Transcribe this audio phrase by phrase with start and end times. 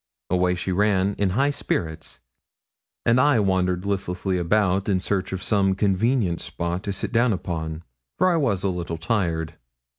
[0.31, 2.21] Away she ran, in high spirits,
[3.05, 7.83] and I wandered listlessly about in search of some convenient spot to sit down upon,
[8.17, 9.59] for I was a little tired.